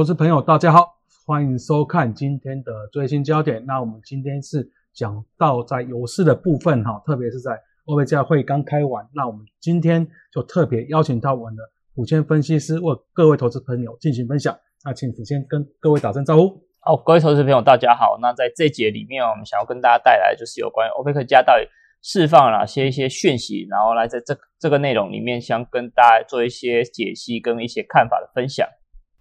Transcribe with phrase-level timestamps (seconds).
[0.00, 0.94] 投资朋友，大家好，
[1.26, 3.62] 欢迎收看今天的最新焦点。
[3.66, 11.62] 那我们今天是讲到在油市的部分哈，特别是在欧佩加会刚开完，那我们今天就特别邀请到我们的
[11.94, 14.58] 虎谦分析师为各位投资朋友进行分享。
[14.86, 16.58] 那请虎谦跟各位打声招呼。
[16.78, 18.16] 好，各位投资朋友，大家好。
[18.22, 21.68] 那在这节里面，我们想要跟大家带来就是有关于欧佩克加到底
[22.00, 28.66] 释放了哪些一些讯息，然后来在这这个内容里面，想跟大家做一些解析跟一些看法的分享。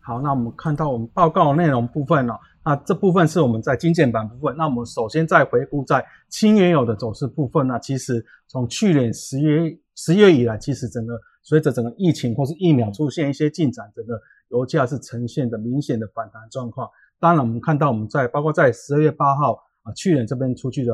[0.10, 2.34] 好，那我们看到我们报告内容部分呢，
[2.66, 4.58] 那这部分是我们在精简版部分。
[4.58, 16.90] 那我们首先在回顾在轻原油的走势部分呢，其实从去年十月十月以来，其实整个随着整个疫情或是疫苗出现一些进展，整个油价是呈现的明显的反弹状况。
[17.20, 20.92] 当然，我们看到我们在包括在十二月八号啊，去年这边出去的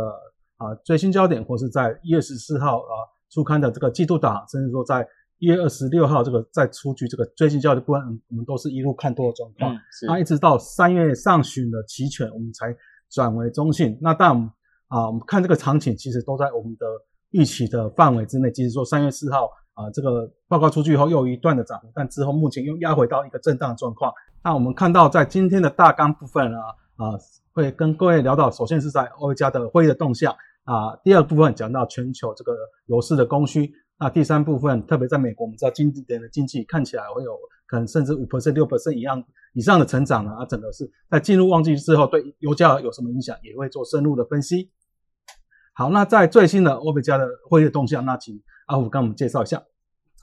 [0.58, 2.94] 啊最新焦点，或是在一月十四号啊
[3.30, 5.08] 出刊的这个季度档，甚至说在。
[5.39, 9.77] 一月二十六号，这个再出具这个最新交易部分，我们都是一路看多的状况。
[10.08, 12.73] 那一直到三月上旬的期权，我们才
[13.11, 13.97] 转为中性。
[14.02, 14.31] 那但
[14.88, 16.86] 啊，我们看这个场景，其实都在我们的
[17.31, 18.50] 预期的范围之内。
[18.50, 24.14] 即使说三月四号啊，这个报告出去以后又一段的涨幅，但之后目前又压回到一个震荡状况。
[24.42, 26.61] 那我们看到在今天的大纲部分啊
[26.95, 27.11] 啊，
[27.52, 30.33] 会跟各位聊到，首先是在欧加的会议的动向
[30.64, 32.53] 啊，第二部分讲到全球这个
[32.86, 33.73] 油市的供需。
[33.98, 37.32] 那第三部分，特别在美国，我们知道经济点的经济看起来会有
[37.66, 44.70] 可能甚至五 percent、六 percent 一样以上的成长呢啊，整个是在进入旺季之后对油价有什么影响，也会做深入的分析。
[45.73, 49.64] 好，那在最新的欧佩加的会议动向，那请阿虎跟我们介绍一下。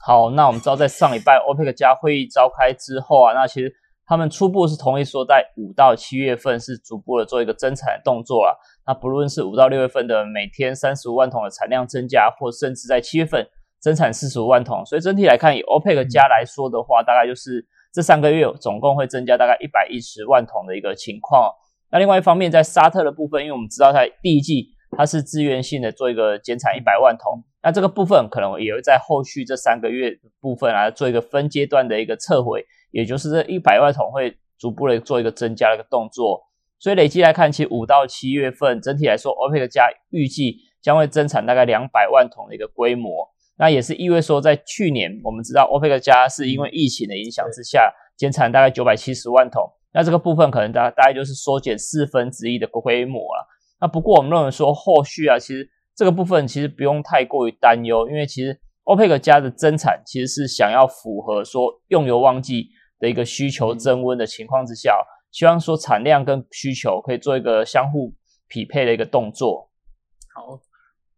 [0.05, 3.73] 好，那我们知道在上礼拜欧佩克加会议召开之后啊，那其实
[4.05, 8.55] 他们初步是同意说，在五到七月份是逐步的做一个增产动作了。
[8.85, 13.47] 那不论是五到六月份的每天三十五万桶的产量增加，或甚至在七月份。
[13.83, 21.51] 增产四十五万桶，所以整体来看，以 OPEC 加来说的话，大概就是这三个月总共会增加大概一百一十万桶的一个情况。
[21.91, 36.41] 那另外一方面，在沙特的部分，因为我们知道它第一季它是自愿性的做一个减产一百万桶，那这个部分可能也会在后续这三个月部分来做一个分阶段的一个撤回，也就是这一百万桶会逐步的做一个增加的一个动作。
[36.79, 43.32] 所以累计来看，其实五到七月份整体来说，OPEC 加预计将会增产大概两百万桶的一个规模。
[43.63, 49.63] 那也是意味说，在去年我们知道 OPEC 加是因为疫情的影响之下减产大概九百七十万桶，
[49.93, 53.47] 那这个部分可能大大概就是缩减四分之一的规模了。
[53.79, 55.65] 那不过我们认为说，后续啊，其实
[55.95, 62.67] 这个部分其实不用太过于担忧，因为其实 OPEC 加的增产其实是想要符合说用油旺季
[62.99, 64.93] 的一个需求增温的情况之下，
[65.31, 68.13] 希望说产量跟需求可以做一个相互
[68.49, 69.69] 匹配的一个动作。
[70.35, 70.59] 好，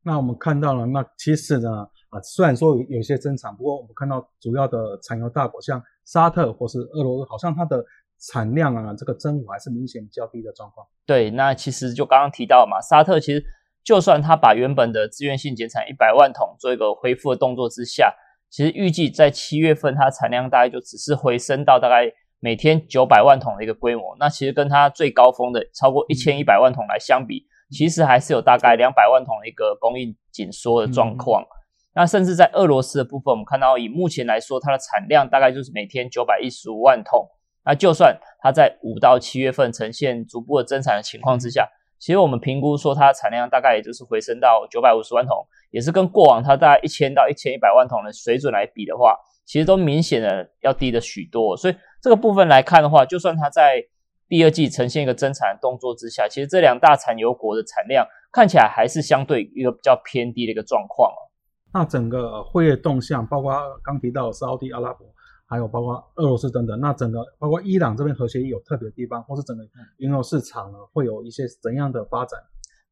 [0.03, 1.89] 那我们看到了，那其实呢。
[2.09, 7.83] 啊，虽然说有有些增产，不过我们看到主要的产油大国像沙特或是俄罗斯，好像它的
[8.19, 10.85] 产量啊，这个增幅还是明显较低的状况。
[11.05, 13.43] 对，那其实就刚刚提到嘛，沙特其实
[13.83, 18.13] 就算它把原本的自愿性减产一百万桶做一个恢复的动作之下，
[18.49, 24.15] 其实预计在七月份它产量大概就只是回升到大概每天九百万桶的一个规模。
[24.19, 31.43] 那其实跟它最高峰的超过一千一百万桶来相比，其实还是有大概两百万桶的一个供应紧缩的状况。
[31.95, 37.25] 那甚至在俄罗斯的部分，我们看到以目前来说，它的产量大概就是每天九百一十五万桶。
[37.63, 41.67] 那就算它在五到七月份呈现逐步的增产的情况之下，
[41.97, 51.55] 其实我们评估说它的产量大概也就是回升到九百五十万桶，也是跟过往它大概一千到一千一百万桶的水准来比的话，其实都明显的要低的许多。
[51.55, 53.81] 所以这个部分来看的话，就算它在
[54.27, 61.09] 第二季呈现一个增产的动作之下，其实这两大产油国的产量看起来还是相对一个比较偏低的一个状况
[61.75, 63.53] 那整个会议动向，包括
[63.83, 65.05] 刚提到沙特阿拉伯，
[65.45, 69.61] 还有包括俄罗斯等等，那整个包括伊朗这边核协议有特别的地方，或是整个
[69.97, 72.39] 原油市场呢，会有一些怎样的发展？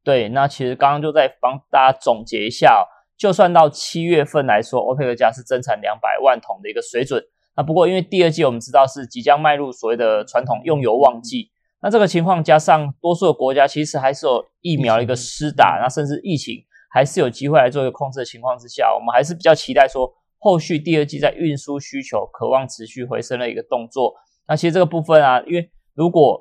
[0.02, 2.84] 对，那其实刚刚就在帮大家总结一下，
[3.16, 7.24] 就算到七月份来说，欧佩克加是增产两百万桶的一个水准。
[7.56, 11.50] 那不过因为第二季我们知道是即将迈入所谓的传统用油旺季，
[11.80, 16.62] 那这个情况加上多数的国家其实还是有疫苗的一个施打，那甚至疫情。
[16.94, 20.08] 还是有机会来做一个控制的情况之下，我们还是比较期待说
[20.38, 24.14] 后续第二季在运输需求渴望持续回升的一个动作。
[24.46, 26.40] 那其实这个部分啊，因为如果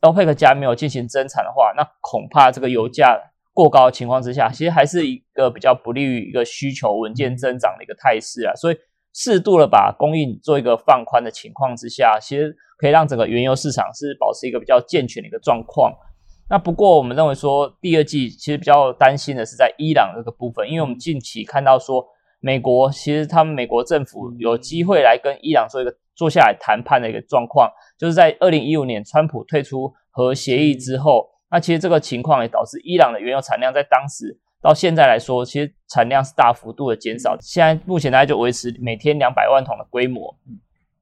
[0.00, 3.14] OPEC 加没有进行增产的话，那恐怕这个油价
[3.52, 8.54] 过高的情况之下，其实还是一个比较不利于一个需求稳健增长的一个态势啊。
[8.54, 8.76] 所以
[9.12, 15.92] 适度的把供应做一个放宽的情况之下，其实可以让整个原油市场是保持一个比较健全的一个状况。
[16.50, 22.04] 那不过，我们认为说第二季其实比较担心的是在伊朗这个部分，因为我们近期看到说
[22.40, 40.36] 美国其实他们美国政府有机会来跟伊朗做一个坐下来谈判的一个状况，就是在二零一五年川普退出核协议之后，那其实这个情况也导致伊朗的原油产量在当时到现在来说，其实产量是大幅度的减少，现在目前大概就维持每天两百万桶的规模。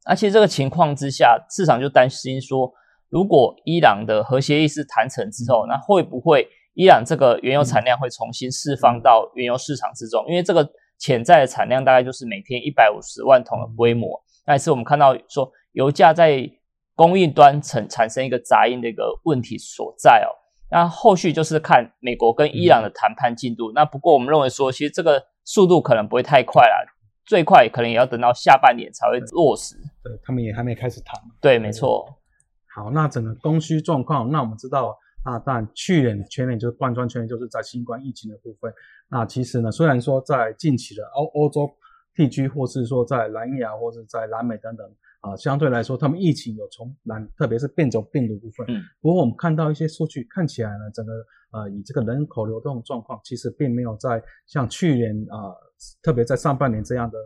[0.04, 2.70] 那其实这个情况之下，市场就担心说，
[3.10, 10.24] 如果伊朗的核协议是谈成之后，那会不会伊朗这个原油产量会重新释放到原油市场之中？
[10.28, 10.68] 因为这个
[10.98, 14.20] 潜在的产量大概就是每天一百五十万桶的规模。
[14.46, 16.48] 那也是我们看到说，油价在
[16.94, 20.30] 供应端产产生一个杂音的一个问题所在哦。
[20.70, 23.72] 那后续就是看美国跟伊朗的谈判进度。
[23.74, 26.76] 那不过我们认为说，其实这个速度可能不会太快啦，
[27.24, 29.76] 最快可能也要等到下半年才会落实。
[30.02, 31.14] 对他们也还没开始谈。
[31.40, 32.17] 对，没错。
[32.78, 38.72] 好，那整个供需状况，那我们知道，啊，但去年全年就是贯穿全年，就是在新冠疫情的部分。
[39.10, 41.68] 那其实呢，虽然说在近期的欧欧洲。
[42.14, 44.84] 地区，或是说在南亚，或是在南美等等
[45.20, 48.66] 啊，相对来说，他们疫情有从南，特别是变种病毒部分。
[48.68, 48.82] 嗯。
[49.00, 51.12] 不过我们看到一些数据，看起来呢，整个
[51.52, 55.54] 呃，以这个人口流动状况，其实并没有在像去年啊，
[56.02, 57.16] 特别在上半年这样的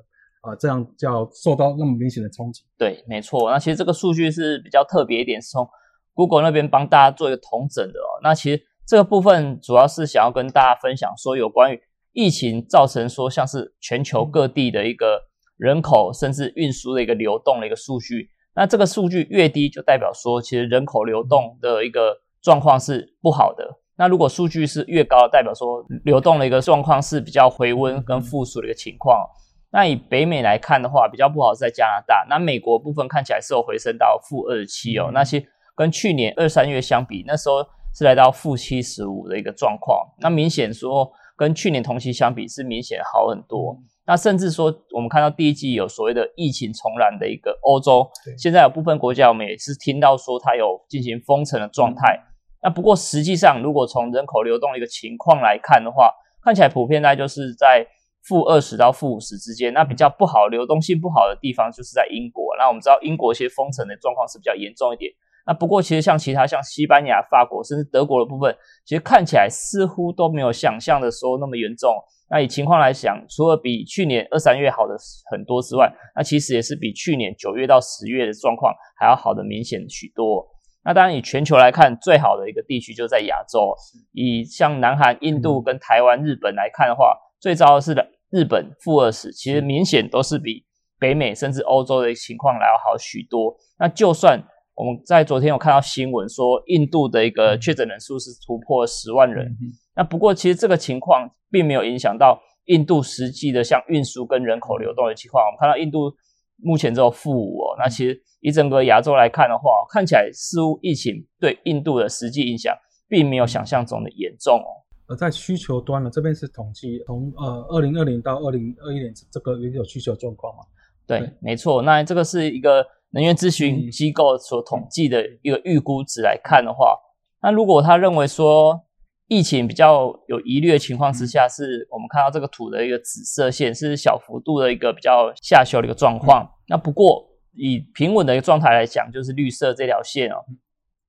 [0.42, 2.62] 啊，这样叫受到那么明显的冲击。
[2.78, 3.50] 对，没错。
[3.50, 5.66] 那其实这个数据是比较特别一点，是从
[6.14, 8.20] Google 那边帮大家做一个统整的哦。
[8.22, 11.80] 那其实这个部分主要是想要跟大家分享说，有关于。
[12.14, 15.18] 疫情造成说像是全球各地的一个
[15.56, 23.66] 人口甚至运输的一个流动的一个数据，那这个数据越低，就代表说其实人口流动的一个状况是不好的。
[23.96, 29.26] 那如果数据是越高，代表说流动的一个状况是比较回温跟复苏的一个情况。
[29.72, 32.26] 那以北美来看的话，比较不好是在加拿大。
[32.28, 37.56] 那美国部分看起来是有回升到负二十七哦，那些跟去年二三月相比，那时候
[37.94, 40.06] 是来到负七十五的一个状况。
[40.20, 41.10] 那明显说。
[41.34, 43.76] 跟去年同期相比是明显好很多。
[44.06, 48.08] 那甚至说，我们看到第一季有所谓的疫情重燃的一个欧洲，
[48.38, 52.20] 现在有部分国家我们也是听到说它有进行封城的状态。
[52.62, 56.12] 那不过实际上，如果从人口流动的一个情况来看的话，
[56.44, 57.84] 看起来普遍大概就是在
[58.24, 59.72] 负二十到负五十之间。
[59.72, 62.54] 那比较不好流动性不好的地方就是在英国。
[62.58, 65.12] 那我们知道英国一些封城的状况是比较严重一点。
[65.44, 71.92] 那不过，其实像其他像西班牙、法国，甚至德国的部分，其实看起来似乎都没有想象的时候那么严重。
[72.30, 74.94] 那以情况来讲，除了比去年二三月好的
[75.32, 80.46] 很多之外，那其实也是比去年九月到十月的状况还要好的明显许多。
[80.84, 83.74] 那当然，以全球来看，最好的一个地区就在亚洲。
[84.12, 90.64] 以像南韩、印度跟台湾、日本来看的话，最糟的是的日本负二十，其实明显都是比
[91.00, 93.52] 北美甚至欧洲的情况来要好许多。
[93.80, 94.40] 那就算
[94.76, 99.54] 我们在昨天有看到新闻说，印度的一个确诊人数是突破十万人。
[99.96, 105.44] 那不过其实这个情况并没有影响到印度实际的像运输跟人口流动的情况。
[105.44, 106.14] 我们看到印度
[106.62, 107.76] 目前只有负五哦。
[107.76, 112.72] 那其实以整个亚洲来看的话，看起来似乎疫情对印度的实际影响
[113.08, 114.81] 并没有想象中的严重哦。
[115.12, 120.62] 而在需求端呢，这边是统计从呃二零二零到二零二一年这个原有需求状况嘛？
[121.06, 121.82] 对，没错。
[121.82, 122.84] 那这个是一个。
[123.14, 126.96] 能源咨询机构所统计的一个预估值来看的话，
[127.42, 128.86] 那如果他认为说
[129.28, 136.50] 疫情比较有疑虑的情况之下，是我们看到这个图的一个紫色线是小幅度的一个比较下修的一个状况。
[136.68, 140.36] 那不过以平稳的一个状态来讲，就是绿色这条线哦。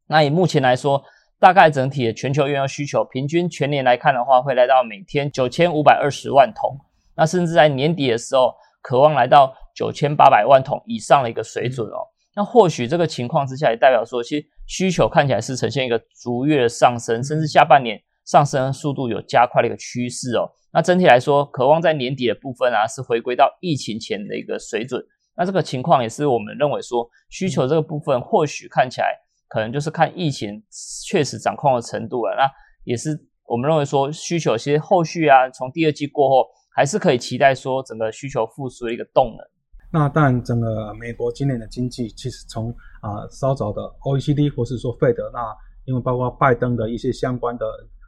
[0.07, 1.01] 那以目前来说，
[1.43, 6.79] 大概整体的全球原油需求平均全年来看的话，会来到每天九千五百二十万桶。
[7.17, 9.53] 那甚至在年底的时候，渴望来到。
[9.75, 20.47] 九千八百万桶以上的一个水准哦，那或许这个情况之下也代表说，其实需求看起来是呈现一个逐月的上升，甚至下半年上升速度有加快的一个趋势哦。
[20.71, 25.03] 那整体来说，渴望在年底的部分啊，是回归到疫情前的一个水准。
[25.35, 29.07] 那这个情况也是我们认为说，需求这个部分或许看起来
[29.53, 30.63] 可能就是看疫情
[31.07, 32.33] 确实掌控的程度了。
[32.36, 32.50] 那
[32.86, 33.12] 也是
[33.45, 39.45] 我们认为说，需求其实后续啊，从第二季过后，还是可以期待说整个需求复苏的一个动能。
[39.91, 45.39] 那当然，整个美国今年的经济其实从啊稍早的 OECD 或是说费德，那
[45.86, 47.65] 因为包括拜登的一些相关的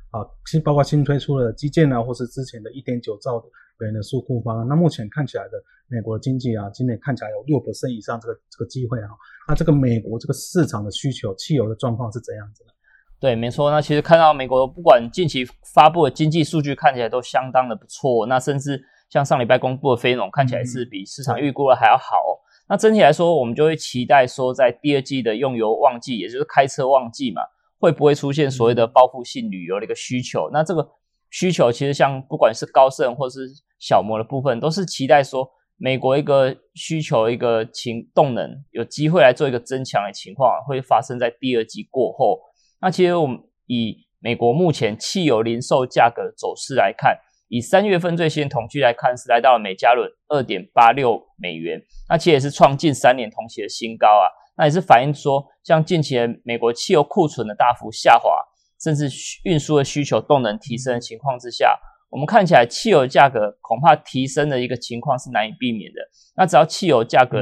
[0.10, 3.40] 啊新包括新推出的基建啊，或是之前的一点九兆
[3.80, 5.52] 美元的纾困方案，那目前看起来的
[5.88, 9.10] 美国经济啊，今年看起来有六以上这个这个机会啊。
[9.48, 12.72] 那这个美国这个市场的需求，汽油的状况是怎样子的？
[13.20, 13.72] 对，没错。
[13.72, 18.26] 那其实看到美国不管近期发布的经济数据，看起来都相当的不错。
[18.28, 22.16] 那甚至像上礼拜公布的非农看起来是比市场预估的还要好。
[22.68, 27.42] 那整体来说，我们就会期待说，在第二季的用油旺季，也就是开车旺季嘛，
[27.80, 30.50] 会不会出现所谓的报复性旅游的一个需求？
[30.52, 30.88] 那这个
[31.36, 33.42] 需求其实像不管是高盛或是
[33.78, 42.40] 小摩的部分，都是期待说，美国一个需求一个情动能有机会来做一个增强的情况，会发生在第二季过后。
[42.80, 47.18] 那其实我们以美国目前汽油零售价格走势来看，
[47.50, 54.32] 以三月份最新统计来看，是来到了每加仑二点八六美元，那其实也是创近三年同期的新高啊。
[54.56, 56.16] 那也是反映说，像近期
[56.46, 58.40] 美国汽油库存的大幅下滑，
[58.86, 59.10] 甚至
[59.46, 61.76] 运输的需求动能提升的情况之下。
[62.12, 66.00] 我们看起来汽油价格恐怕提升的一个情况是难以避免的。
[66.38, 67.40] 那只要汽油价格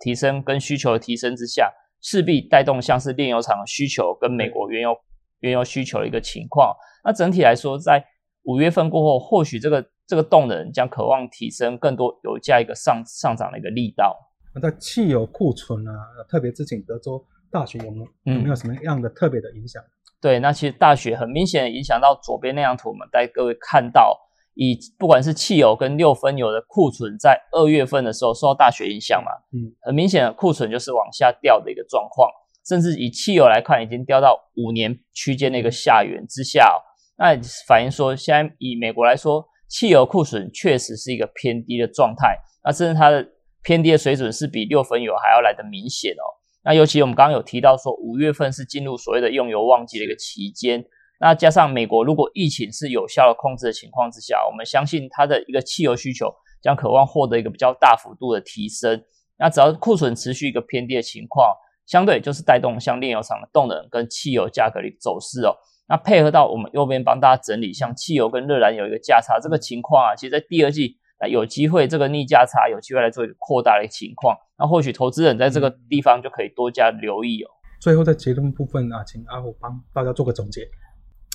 [0.00, 1.72] 提升跟需求的提升之下，
[2.02, 4.94] 势必带动像是炼油厂的需求跟美国原油
[5.40, 6.76] 原油需求的一个情况。
[7.02, 8.04] 那整体来说，在
[8.44, 14.16] 五月份过后，或许这个这个动能将渴望提升更多油价一个上上涨的一个力道。
[14.54, 15.92] 那在汽油库存啊，
[16.28, 19.82] 特别之前德州大学有没有有没有什么样的特别的影响？
[20.22, 24.16] 对，那其实大雪很明显影响到左边那张图，我们带各位看到，
[24.54, 32.30] 以不管是汽油跟六分油的库存，在二月份的时候受到大雪影响嘛，嗯，很明显的库存就是往下掉的一个状况，
[32.64, 36.78] 甚至以汽油来看，已经掉到五年区间的一个下缘之下，哦
[37.18, 37.36] 那
[37.66, 43.26] 反映说现在以美国来说，汽油库存确实是一个偏低的状态，那甚至它的
[43.62, 46.24] 偏低的水准是比六分油还要来的明显哦。
[46.64, 50.84] 那尤其我们刚刚有提到说，五月份是进入所谓的用油旺季的一个期间，
[51.18, 59.02] 那加上美国如果疫情是有效的控制的情况之下，我们相信它的一个汽油需求将渴望获得一个比较大幅度的提升。
[59.38, 61.52] 那只要库存持续一个偏低的情况，
[61.84, 65.56] 相对就是带动像炼油厂的动能跟汽油价格的走势哦。
[65.88, 70.98] 那配合到我们右边帮大家整理，像汽油跟热燃油一个价差这个情况啊，其实在第二季。
[71.22, 77.48] 那有机会，这个逆价差有机会来做一个扩大的情况，那或许投资人在这个地方就可以多加留意哦。
[77.80, 80.68] 最后在结论部分啊，请阿虎帮大家做个总结。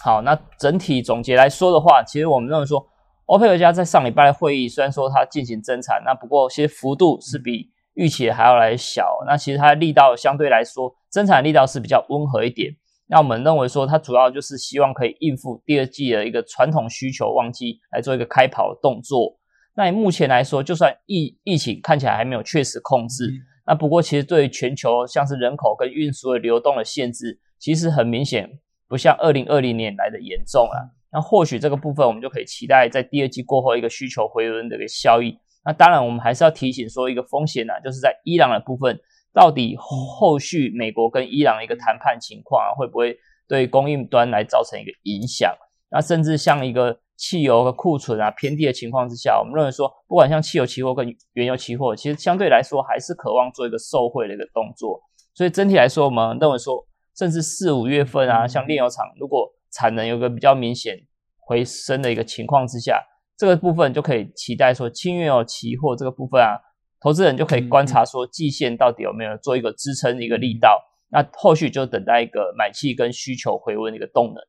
[0.03, 2.85] 好，那整体总结来说的话，其实我们认为说，
[3.27, 9.23] 欧佩克家在上礼拜的会议虽然说它进行增产，那不过其实幅度是比预期还要来小。
[9.25, 12.75] 那其实它的力道相对来说，增产力道是比较温和一点。
[13.07, 19.37] 那我们认为说，它主要就是希望可以应付第二季的一个传统需求旺季，来做一个开跑的动作。
[19.77, 23.31] 那目前来说，就算疫疫情看起来还没有确实控制，
[23.67, 28.49] 那不过其实对全球像是人口跟运输的流动的限制，其实很明显
[28.87, 30.95] 不像二零二零年来的严重了。
[31.11, 35.37] 那或许这个部分我们就可以期待在第二季过后一个需求回温的一个效益。
[35.63, 38.99] 那当然我们还是要提醒说一个风险呢，就是在伊朗的部分，
[39.31, 43.15] 到底后续美国跟伊朗的一个谈判情况啊，会不会
[43.47, 45.55] 对供应端来造成一个影响？
[45.91, 46.99] 那甚至像一个。
[47.17, 55.01] 汽油的库存啊偏低的情况之下，我们认为说，不管像汽油期货跟原油期货，其实相对来说还是渴望做一个受惠的一个动作。
[55.33, 56.85] 所以整体来说，我们认为说，
[57.17, 60.95] 甚至四五月份啊，像炼油厂如果产能有个比较明显
[61.39, 63.01] 回升的一个情况之下，
[63.35, 66.53] 这个部分就可以期待说，轻原油期货这个部分啊，
[67.01, 70.79] 投资人就可以观察说，季线到底有没有做一个支撑的一个力道。
[71.09, 74.43] 那后续就等待一个买气跟需求回温的一个动能。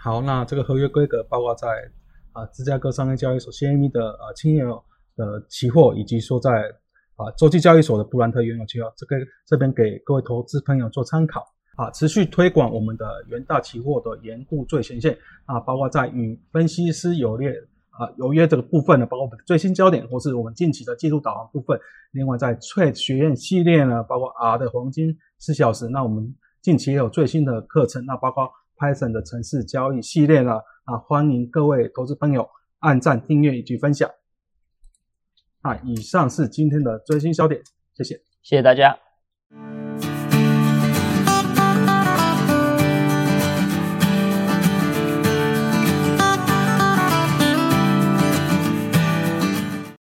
[0.00, 1.66] 好，那这个合约规格包括在。
[2.32, 4.82] 啊，芝加哥商业交易所 CME 的呃轻油
[5.16, 6.50] 的期货，以及说在
[7.16, 11.44] 啊洲际交易所的布兰特原油期货，这个这边给各位投资朋友做参考。
[11.76, 17.50] 啊，持续推广我们的元大期货的盐固最前线啊，包括在与分析师有列
[17.88, 21.80] 啊有约这个部分呢，包括最新焦点或是我们近期的技术导航部分。
[22.12, 30.52] 另外在 Trade 学院系列呢，包括 R 的黄金四小时，那我们近期也有最新的课程，那包括 Python 的城市交易系列呢。
[30.84, 32.48] 啊，欢迎各位投资朋友
[32.80, 34.10] 按赞、订阅以及分享。
[35.60, 37.62] 啊，以上是今天的最新焦点，
[37.94, 39.11] 谢谢，谢谢大家。